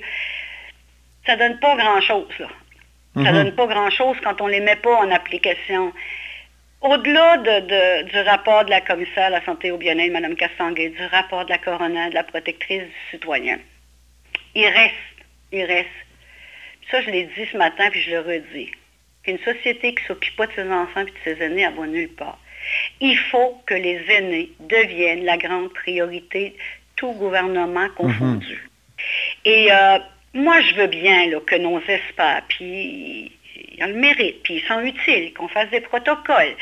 [1.26, 2.48] ça donne pas grand-chose, là.
[3.24, 5.92] Ça donne pas grand-chose quand on les met pas en application.
[6.80, 10.90] Au-delà de- de- du rapport de la commissaire à la santé au bien-être, Mme Cassanguay,
[10.90, 13.58] du rapport de la coroner, de la protectrice du citoyen,
[14.54, 14.94] il reste,
[15.50, 15.88] il reste.
[16.90, 18.70] Ça, je l'ai dit ce matin, puis je le redis,
[19.28, 21.86] qu'une société qui ne s'occupe pas de ses enfants et de ses aînés, elle va
[21.86, 22.38] nulle part.
[23.00, 26.56] Il faut que les aînés deviennent la grande priorité,
[26.96, 28.68] tout gouvernement confondu.
[29.44, 29.98] Et euh,
[30.34, 33.30] moi, je veux bien là, que nos experts, puis
[33.76, 36.56] ils ont le mérite, puis ils sont utiles, qu'on fasse des protocoles.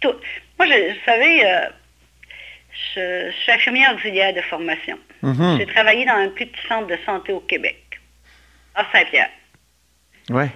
[0.00, 0.14] tout.
[0.58, 1.66] Moi, je, vous savez, euh,
[2.94, 4.98] je, je suis infirmière auxiliaire de formation.
[5.22, 5.58] Mhm.
[5.58, 8.00] J'ai travaillé dans un plus petit centre de santé au Québec,
[8.74, 9.30] à Saint-Pierre.
[10.30, 10.46] Oui.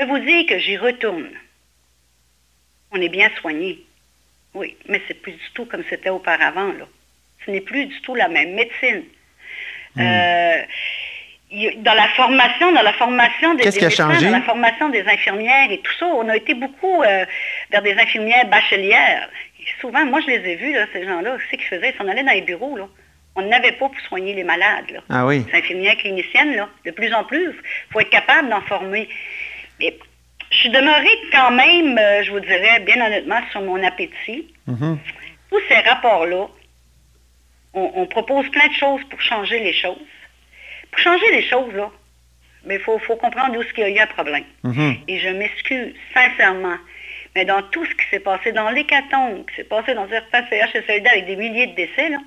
[0.00, 1.28] Je peux vous dire que j'y retourne.
[2.92, 3.84] On est bien soigné.
[4.54, 6.72] Oui, mais c'est plus du tout comme c'était auparavant.
[6.72, 6.86] Là.
[7.44, 9.04] Ce n'est plus du tout la même médecine.
[9.98, 10.62] Euh,
[11.50, 15.02] y a- dans la formation, dans la formation des, des médecins, dans la formation des
[15.02, 17.24] infirmières et tout ça, on a été beaucoup euh,
[17.70, 19.28] vers des infirmières bachelières.
[19.60, 22.08] Et souvent, moi je les ai vus, là, ces gens-là, ce qu'ils faisaient, ils s'en
[22.08, 22.76] allaient dans les bureaux.
[22.76, 22.88] Là.
[23.36, 24.90] On n'avait pas pour soigner les malades.
[24.90, 25.00] Là.
[25.10, 25.44] Ah oui.
[25.52, 29.08] Les infirmières cliniciennes, là, de plus en plus, il faut être capable d'en former.
[29.80, 29.98] Mais
[30.50, 34.52] je suis demeurée quand même, euh, je vous dirais, bien honnêtement, sur mon appétit.
[34.66, 34.98] Mhm.
[35.50, 36.46] Tous ces rapports-là,
[37.74, 39.98] on, on propose plein de choses pour changer les choses.
[40.90, 41.90] Pour changer les choses, là,
[42.64, 44.44] mais il faut, faut comprendre où est-ce qu'il y a eu un problème.
[44.64, 44.96] Mhm.
[45.08, 46.76] Et je m'excuse sincèrement.
[47.34, 51.08] Mais dans tout ce qui s'est passé dans l'hécatombe, qui s'est passé dans certains CHSLD
[51.08, 52.18] avec des milliers de décès, là,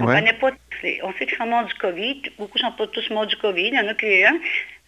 [0.00, 0.14] on Ouais.
[0.16, 2.22] connaît pas tous les- On sait qu'ils sont morts du COVID.
[2.38, 3.68] Beaucoup sont pas tous morts du COVID.
[3.68, 4.36] Il y en a qui, hein,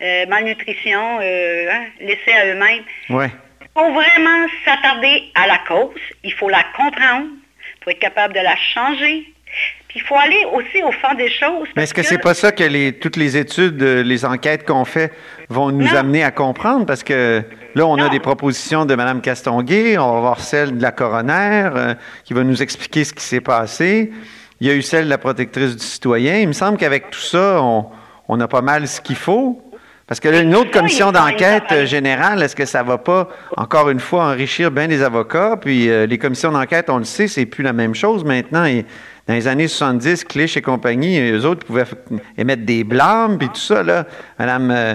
[0.03, 2.85] euh, malnutrition, euh, hein, laissés à eux-mêmes.
[3.11, 3.31] Ouais.
[3.63, 5.95] Il faut vraiment s'attarder à la cause.
[6.25, 7.27] Il faut la comprendre.
[7.81, 9.25] Il faut être capable de la changer.
[9.89, 11.67] Puis il faut aller aussi au fond des choses.
[11.75, 14.85] Mais est-ce que c'est pas ça que les, toutes les études, euh, les enquêtes qu'on
[14.85, 15.13] fait
[15.49, 15.97] vont nous Non.
[15.97, 16.87] amener à comprendre?
[16.87, 17.43] Parce que
[17.75, 21.69] là, on a des propositions de Mme Castonguay, on va voir celle de la coroner
[21.75, 21.95] euh,
[22.25, 24.13] qui va nous expliquer ce qui s'est passé.
[24.61, 26.39] Il y a eu celle de la protectrice du citoyen.
[26.39, 27.87] Il me semble qu'avec tout ça, on,
[28.29, 29.63] on a pas mal ce qu'il faut.
[30.07, 33.91] Parce que là, une autre commission d'enquête euh, générale, est-ce que ça va pas, encore
[33.91, 35.57] une fois, enrichir bien les avocats?
[35.57, 38.65] Puis euh, les commissions d'enquête, on le sait, c'est plus la même chose maintenant.
[38.65, 38.85] Et
[39.29, 41.85] dans les années 70, Clich et compagnie, eux autres pouvaient
[42.37, 44.05] émettre des blâmes, puis tout ça, là.
[44.41, 44.95] Madame euh,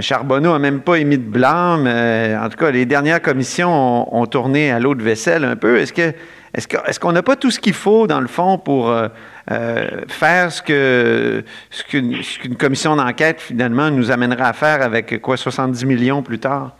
[0.00, 1.86] Charbonneau a même pas émis de blâme.
[1.86, 5.54] Euh, en tout cas, les dernières commissions ont, ont tourné à l'eau de vaisselle un
[5.54, 5.78] peu.
[5.78, 6.12] Est-ce que
[6.56, 9.08] est-ce qu'on n'a pas tout ce qu'il faut, dans le fond, pour euh,
[9.50, 15.84] euh, faire ce qu'une ce commission d'enquête, finalement, nous amènera à faire avec, quoi, 70
[15.84, 16.72] millions plus tard?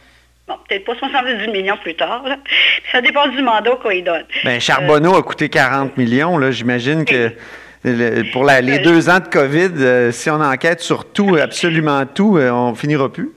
[0.48, 2.22] Bon, peut-être pas 70 millions plus tard.
[2.26, 2.36] là.
[2.92, 4.24] Ça dépend du mandat qu'on y donne.
[4.44, 6.38] Bien, Charbonneau a coûté 40 millions.
[6.38, 7.32] Là, j'imagine que
[7.84, 11.36] le- pour la- les Euh, deux ans de COVID, euh, si on enquête sur tout,
[11.36, 13.30] absolument tout, euh, on finira plus.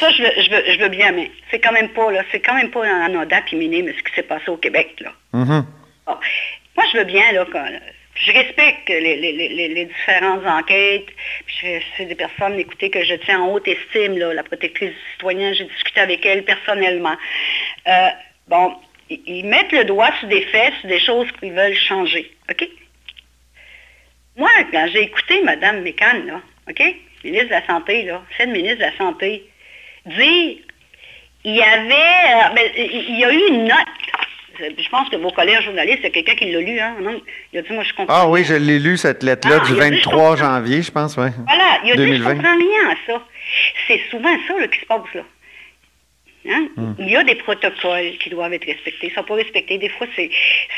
[0.00, 2.40] Ça, je veux, je veux, je veux bien, mais c'est quand même pas, là, c'est
[2.40, 5.10] quand même pas un anodin puis minime ce qui s'est passé au Québec, là.
[5.32, 5.64] Mhm.
[6.06, 6.16] Bon.
[6.76, 7.68] Moi, je veux bien, là, quand-
[8.16, 11.08] je respecte les, différentes enquêtes.
[11.60, 15.64] C'est des personnes, que je tiens en haute estime, là, la protectrice du citoyen, j'ai
[15.64, 17.16] discuté avec elle personnellement.
[17.86, 18.08] Euh,
[18.48, 18.74] bon,
[19.10, 22.68] ils, mettent le doigt sur des faits, sur des choses qu'ils veulent changer, OK?
[24.36, 26.82] Moi, quand j'ai écouté Mme Mécan, OK,
[27.24, 29.44] ministre de la Santé, là, ancienne ministre de la Santé,
[30.06, 30.56] dire
[31.44, 34.25] il y avait, euh, ben, il y a eu une note.
[34.58, 36.96] Je pense que vos collègues journalistes, il y a quelqu'un qui l'a lu, hein?
[37.00, 37.20] non?
[37.52, 38.14] Il a dit, moi, je comprends.
[38.14, 40.36] Ah oui, je l'ai lu, cette lettre-là, Ah, du il a dit, 23 je comprends.
[40.36, 41.28] janvier, je pense, oui.
[41.46, 42.34] Voilà, il a dit, je 2020.
[42.34, 43.22] comprends rien à ça.
[43.86, 45.22] C'est souvent ça là, qui se passe, là.
[46.48, 46.68] Hein?
[46.76, 46.94] Hmm.
[47.00, 49.08] Il y a des protocoles qui doivent être respectés.
[49.08, 49.78] Ils ne sont pas respectés.
[49.78, 50.30] Des fois, c'est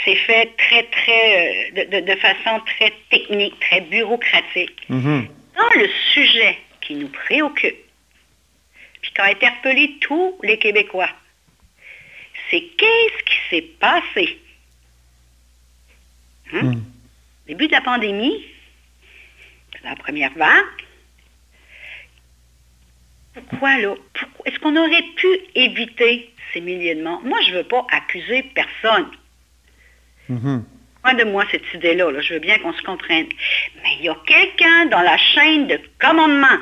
[0.05, 4.75] c'est fait très, très, euh, de, de- de façon très technique, très bureaucratique.
[4.89, 7.77] Dans le sujet qui nous préoccupe,
[9.03, 11.11] puis qui a interpellé tous les Québécois,
[12.51, 14.39] c'est qu'est-ce qui s'est passé?
[16.53, 16.63] Hein?
[16.63, 16.83] Hmm.
[17.47, 18.45] Début de la pandémie,
[19.85, 20.65] la première vague,
[23.35, 23.95] pourquoi là?
[24.15, 27.21] Pourquoi- Est-ce qu'on aurait pu éviter ces milliers de morts?
[27.23, 29.11] Moi, je ne veux pas accuser personne.
[31.05, 32.21] Loin de moi cette idée-là, là.
[32.21, 33.29] je veux bien qu'on se comprenne.
[33.83, 36.59] Mais il y a quelqu'un dans la chaîne de commandement.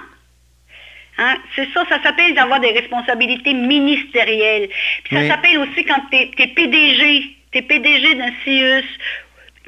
[1.18, 1.36] Hein?
[1.54, 4.68] C'est ça, ça s'appelle d'avoir des responsabilités ministérielles.
[5.04, 5.28] Puis ça Oui.
[5.28, 8.84] s'appelle aussi quand tu es, PDG, tu es PDG d'un CIUS.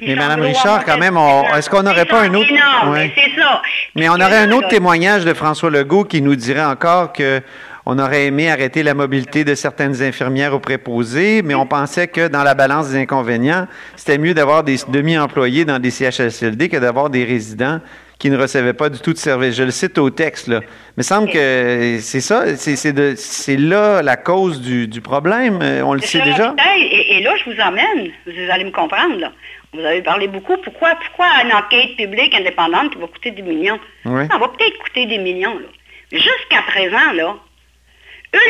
[0.01, 1.17] Mais Madame Richard, quand même,
[1.57, 3.11] est-ce qu'on n'aurait pas un autre- Non, Ouais.
[3.15, 3.61] c'est ça.
[3.95, 7.41] Mais on aurait un autre là, témoignage de François Legault qui nous dirait encore que
[7.85, 12.27] on aurait aimé arrêter la mobilité de certaines infirmières aux préposés, mais on pensait que
[12.27, 17.09] dans la balance des inconvénients, c'était mieux d'avoir des demi-employés dans des CHSLD que d'avoir
[17.09, 17.79] des résidents
[18.19, 19.55] qui ne recevaient pas du tout de service.
[19.55, 20.59] Je le cite au texte, là.
[20.97, 25.59] Mais semble que c'est ça, c'est- c'est de- c'est là la cause du, du problème.
[25.61, 26.53] Euh, On le sait déjà.
[26.77, 29.31] Et, et là, je vous emmène, vous allez me comprendre, là.
[29.73, 30.57] Vous avez parlé beaucoup.
[30.57, 33.79] Pourquoi, pourquoi une enquête publique indépendante qui va coûter des millions?
[34.05, 34.23] Oui.
[34.29, 35.67] Ça va peut-être coûter des millions, là.
[36.11, 37.35] Jusqu'à présent, là,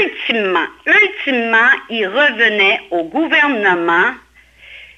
[0.01, 4.13] ultimement, ultimement, il revenait au gouvernement.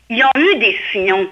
[0.09, 1.29] Ils ont eu des signaux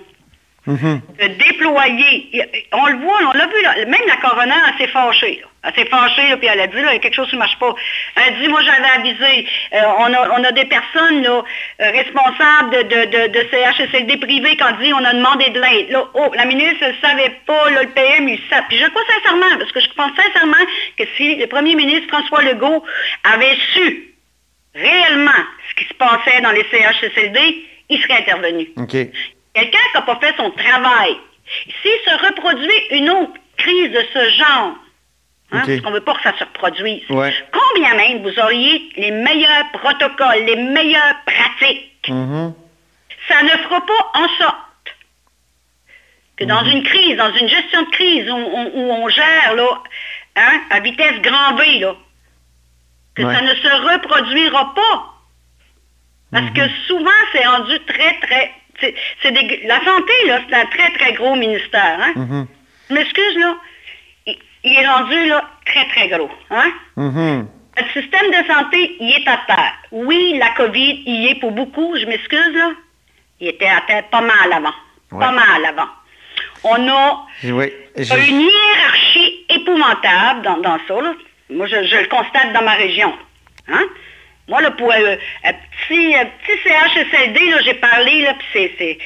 [1.19, 2.29] De déployer.
[2.71, 5.39] On le voit, on l'a vu, là, même la coroner, elle s'est fâchée.
[5.41, 5.47] là.
[5.63, 7.35] Elle s'est fâchée, là, puis elle a dit, là, il y a quelque chose qui
[7.35, 7.75] ne marche pas.
[8.15, 9.47] Elle a dit, moi, j'avais avisé.
[9.73, 11.43] Euh, on, a, on a des personnes là,
[11.81, 15.59] euh, responsables de, de, de, de CHSLD privés qui ont dit, on a demandé de
[15.59, 15.89] l'aide.
[15.89, 18.63] Là, oh, la ministre ne savait pas, là, le PM, il savait.
[18.69, 20.65] Puis je crois sincèrement, parce que je pense sincèrement
[20.97, 22.83] que si le premier ministre François Legault
[23.25, 24.13] avait su
[24.75, 25.31] réellement
[25.69, 28.69] ce qui se passait dans les CHSLD, il serait intervenu.
[29.53, 31.17] Quelqu'un qui n'a pas fait son travail,
[31.81, 34.75] s'il se reproduit une autre crise de ce genre,
[35.51, 37.33] hein, parce qu'on ne veut pas que ça se reproduise, Ouais.
[37.51, 42.53] combien même vous auriez les meilleurs protocoles, les meilleures pratiques, Mhm.
[43.27, 44.55] ça ne fera pas en sorte
[46.37, 49.83] que dans une crise, dans une gestion de crise où, on- où on gère là,
[50.37, 51.95] hein, à vitesse grand V, là,
[53.15, 53.33] que Ouais.
[53.35, 55.05] ça ne se reproduira pas.
[56.31, 58.51] Parce que souvent, c'est rendu très, très...
[58.81, 61.97] c'est- des- la santé, là, c'est un très, très gros ministère.
[62.01, 62.13] Hein?
[62.15, 62.47] Mhm.
[62.89, 63.55] Je m'excuse, là.
[64.27, 66.29] Il, il est rendu, là, très, très gros.
[66.51, 66.71] Hein?
[66.97, 67.47] Mhm.
[67.77, 69.73] Notre système de santé, il est à terre.
[69.91, 72.71] Oui, la COVID, il est pour beaucoup, je m'excuse, là.
[73.39, 74.73] Il était à terre pas mal avant.
[75.11, 75.19] Ouais.
[75.19, 75.87] Pas mal avant.
[76.63, 77.71] On a Oui.
[78.29, 81.01] une hiérarchie épouvantable dans, dans ça.
[81.01, 81.13] là.
[81.49, 83.13] Moi, je, je le constate dans ma région.
[83.69, 83.83] Hein?
[84.49, 88.97] Moi, là, pour euh, un petit, un petit CHSLD, j'ai parlé, là, puis c'est,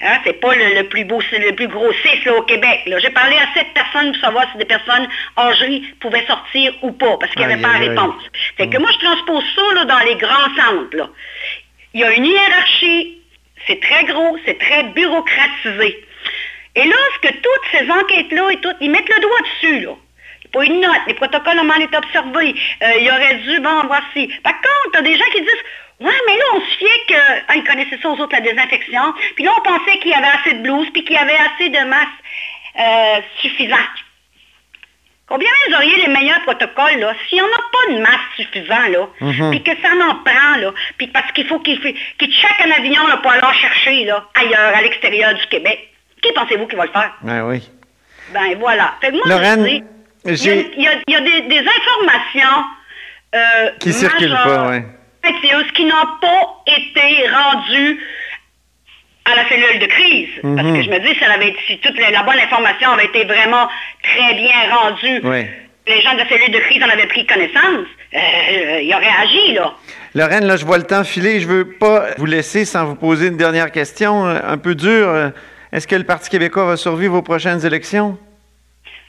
[0.00, 2.80] hein, c'est pas le, le plus beau, c'est le plus gros CIS là, au Québec.
[2.84, 7.16] J'ai parlé à sept personnes pour savoir si des personnes âgées pouvaient sortir ou pas,
[7.18, 8.22] parce qu'il n'y avait Aïe, pas de réponse.
[8.56, 10.96] Fait que moi, je transpose ça là, dans les grands centres.
[10.96, 11.08] là.
[11.94, 13.18] Il y a une hiérarchie,
[13.68, 16.04] c'est très gros, c'est très bureaucratisé.
[16.74, 19.92] Et là, ce que toutes ces enquêtes-là et ils mettent le doigt dessus, là.
[20.52, 24.28] Pas une note, les protocoles ont mal été observés, euh, il aurait dû, bon, voici.
[24.42, 25.64] Par contre, tu as des gens qui disent,
[26.00, 29.12] ouais, mais là, on se fiait que, ah, ils connaissaient ça aux autres, la désinfection,
[29.36, 31.68] puis là, on pensait qu'il y avait assez de blouses, puis qu'il y avait assez
[31.68, 32.08] de masse
[32.80, 33.78] euh, suffisante.
[35.26, 38.88] Combien vous auriez les meilleurs protocoles, là, s'il n'y en a pas de masse suffisante,
[38.88, 39.50] là, Mhm.
[39.50, 43.06] puis que ça en prend, là, puis parce qu'il faut qu'il qu'il check un avion,
[43.06, 45.90] là, pour aller chercher, là, ailleurs, à l'extérieur du Québec.
[46.22, 47.12] Qui pensez-vous qui va le faire?
[47.28, 47.62] Ah oui.
[48.32, 48.94] Ben voilà.
[49.00, 49.84] Fait que moi, Lorraine, je dis,
[50.32, 52.64] il y a, il y a- il y a des, des informations
[53.34, 54.72] euh, Qui circulent pas,
[55.74, 58.00] qui n'ont pas été rendues
[59.26, 60.28] à la cellule de crise.
[60.42, 60.76] Parce Mhm.
[60.76, 63.24] que je me dis, si, elle avait, si toute la, la bonne information avait été
[63.24, 63.68] vraiment
[64.02, 65.44] très bien rendue, Oui.
[65.86, 69.52] les gens de la cellule de crise en avaient pris connaissance, euh, ils auraient agi,
[69.52, 69.74] là.
[70.14, 71.40] Lorraine, là, je vois le temps filer.
[71.40, 75.08] Je veux pas vous laisser sans vous poser une dernière question euh, un peu dure.
[75.10, 75.28] Euh,
[75.72, 78.18] Est-ce que le Parti québécois va survivre aux prochaines élections?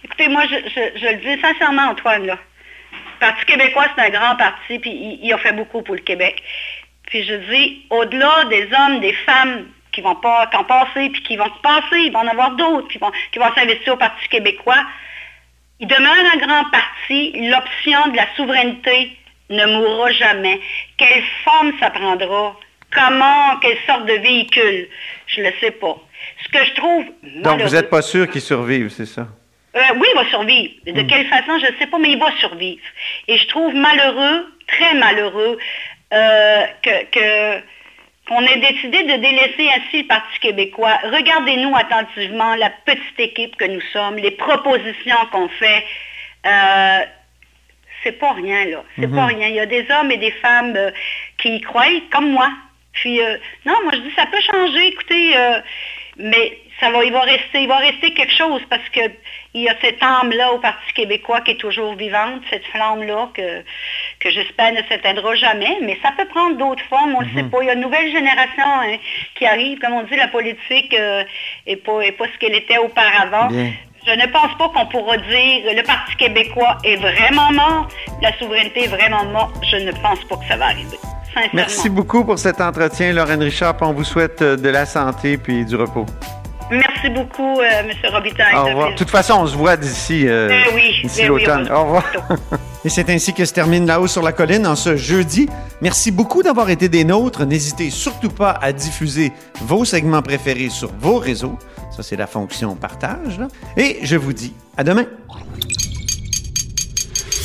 [0.04, 2.38] Écoutez, moi, je, je- je le dis sincèrement, Antoine, là.
[2.94, 6.02] Le Parti québécois, c'est un grand parti, puis il, il a fait beaucoup pour le
[6.02, 6.42] Québec.
[7.08, 11.36] Puis je dis, au-delà des hommes, des femmes qui vont pas, ont passé, puis qui
[11.38, 14.28] vont se passer, il va en avoir d'autres qui vont, qui vont s'investir au Parti
[14.30, 14.84] québécois.
[15.82, 17.32] Il demeure un grand parti.
[17.50, 19.18] L'option de la souveraineté
[19.50, 20.60] ne mourra jamais.
[20.98, 22.56] Quelle forme ça prendra?
[22.92, 24.88] Comment, quelle sorte de véhicule?
[25.28, 25.96] Je ne le sais pas.
[26.44, 27.06] Ce que je trouve
[27.42, 29.28] Donc, vous n'êtes pas sûr qu'ils survivent, c'est ça?
[29.76, 30.74] Euh, oui, il va survivre.
[30.88, 32.82] De quelle façon, je ne sais pas, mais il va survivre.
[33.28, 35.58] Et je trouve malheureux, très malheureux,
[36.14, 37.62] euh, que, que-
[38.28, 40.98] qu'on ait décidé de délaisser ainsi le Parti québécois.
[41.04, 45.84] Regardez-nous attentivement la petite équipe que nous sommes, les propositions qu'on fait.
[46.46, 47.00] Euh,
[48.04, 48.84] c'est pas rien, là.
[48.98, 49.48] C'est pas rien.
[49.50, 50.78] Il y a des hommes et des femmes
[51.38, 52.50] qui y croient, comme moi.
[52.94, 53.20] Puis,
[53.66, 55.60] non, moi, je dis, ça peut changer, écoutez, euh,
[56.20, 59.00] mais ça va, il va rester, il va rester quelque chose parce que
[59.54, 63.64] il y a cette âme-là au Parti québécois qui est toujours vivante, cette flamme-là que,
[64.20, 67.58] que j'espère ne s'éteindra jamais, mais ça peut prendre d'autres formes, on ne sait pas.
[67.62, 68.98] Il y a une nouvelle génération hein,
[69.36, 71.24] qui arrive, comme on dit, la politique euh,
[71.66, 73.48] est pas, est pas ce qu'elle était auparavant.
[73.48, 73.72] Bien.
[74.06, 77.88] Je ne pense pas qu'on pourra dire le Parti québécois est vraiment mort,
[78.22, 79.56] la souveraineté est vraiment morte.
[79.70, 80.98] Je ne pense pas que ça va arriver.
[81.54, 83.76] Merci beaucoup pour cet entretien, Lorraine Richard.
[83.78, 86.06] puis On vous souhaite euh, de la santé puis du repos.
[86.72, 87.92] Merci beaucoup, euh, M.
[88.14, 88.54] Robitaille.
[88.56, 88.92] Au revoir.
[88.92, 91.68] De toute façon, on se voit d'ici euh, oui, d'ici oui, l'automne.
[91.72, 92.04] Au revoir.
[92.86, 95.50] Et c'est ainsi que se termine La Haut sur la colline en ce jeudi.
[95.82, 97.46] Merci beaucoup d'avoir été des nôtres.
[97.46, 101.58] N'hésitez surtout pas à diffuser vos segments préférés sur vos réseaux.
[101.96, 103.40] Ça, c'est la fonction partage.
[103.40, 103.48] là.
[103.76, 105.06] Et je vous dis à demain.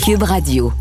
[0.05, 0.73] Cube Radio.